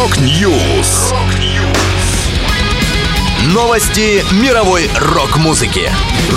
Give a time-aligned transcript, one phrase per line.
[0.00, 1.12] Rock News.
[3.52, 5.90] Новости мировой рок-музыки.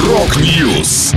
[0.06, 1.14] Rock News.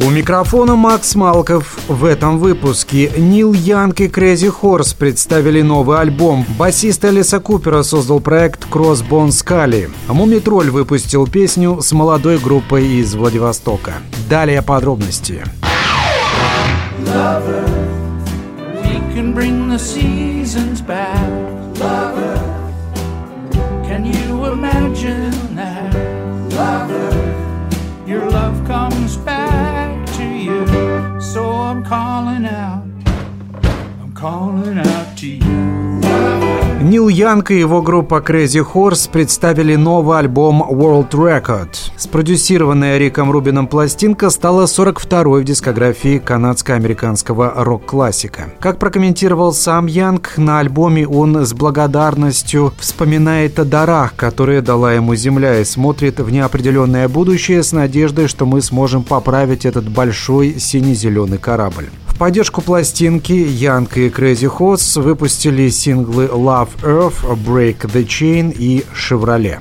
[0.00, 1.78] У микрофона Макс Малков.
[1.88, 6.44] В этом выпуске Нил Янг и Crazy Horse представили новый альбом.
[6.58, 9.90] Басист Элиса Купера создал проект Crossbone Skully.
[10.06, 13.94] А Мумий Тролль выпустил песню с молодой группой из Владивостока.
[14.28, 15.42] Далее подробности.
[17.06, 17.53] Lover, we
[19.34, 21.30] can bring the seasons back.
[21.78, 22.36] Lover,
[23.84, 25.92] can you imagine that?
[26.52, 30.66] Lover, your love comes back to you.
[31.20, 32.84] So I'm calling out,
[34.00, 35.63] I'm calling out to you.
[36.94, 41.70] Нил Янг и его группа Crazy Horse представили новый альбом World Record.
[41.96, 48.52] Спродюсированная Риком Рубином пластинка стала 42-й в дискографии канадско-американского рок-классика.
[48.60, 55.16] Как прокомментировал сам Янг, на альбоме он с благодарностью вспоминает о дарах, которые дала ему
[55.16, 61.38] Земля, и смотрит в неопределенное будущее с надеждой, что мы сможем поправить этот большой сине-зеленый
[61.38, 61.88] корабль.
[62.14, 68.84] В поддержку пластинки Янг и Crazy Horse выпустили синглы Love Earth, Break the Chain и
[68.94, 69.58] Chevrolet.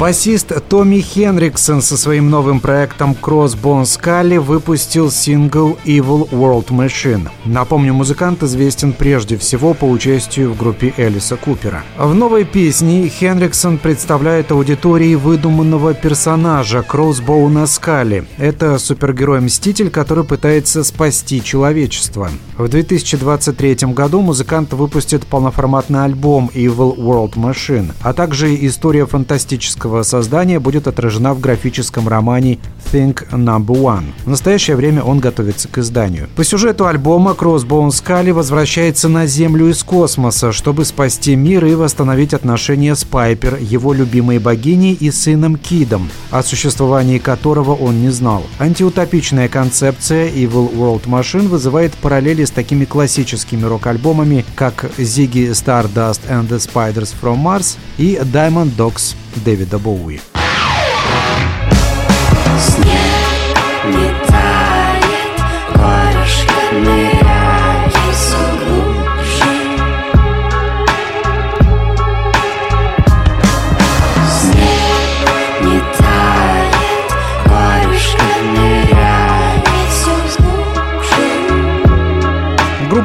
[0.00, 7.28] Басист Томми Хенриксон со своим новым проектом Crossbone Scully выпустил сингл Evil World Machine.
[7.44, 11.84] Напомню, музыкант известен прежде всего по участию в группе Элиса Купера.
[11.96, 18.26] В новой песне Хенриксон представляет аудитории выдуманного персонажа Crossbone Scully.
[18.36, 22.30] Это супергерой-мститель, который пытается спасти человечество.
[22.58, 30.02] В 2023 году музыкант выпустит полноформатный альбом Evil World Machine, а также история фантастического этого
[30.02, 32.58] создания будет отражена в графическом романе
[32.90, 34.04] Think Number One.
[34.24, 36.28] В настоящее время он готовится к изданию.
[36.36, 42.32] По сюжету альбома Crossbone Scully возвращается на Землю из космоса, чтобы спасти мир и восстановить
[42.32, 48.42] отношения с Пайпер, его любимой богиней и сыном Кидом, о существовании которого он не знал.
[48.58, 56.48] Антиутопичная концепция Evil World Machine вызывает параллели с такими классическими рок-альбомами, как Ziggy Stardust and
[56.48, 60.20] the Spiders from Mars и Diamond Dogs Дэвида Боуи.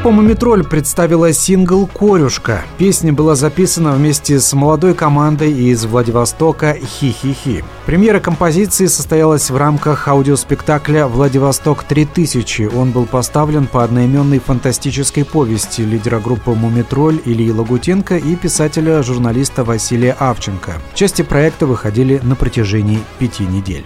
[0.09, 2.63] Группа «Мумитроль» представила сингл «Корюшка».
[2.79, 7.63] Песня была записана вместе с молодой командой из Владивостока «Хи-хи-хи».
[7.85, 12.71] Премьера композиции состоялась в рамках аудиоспектакля «Владивосток 3000».
[12.75, 20.13] Он был поставлен по одноименной фантастической повести лидера группы «Мумитроль» Ильи Лагутенко и писателя-журналиста Василия
[20.17, 20.73] Авченко.
[20.95, 23.85] Части проекта выходили на протяжении пяти недель.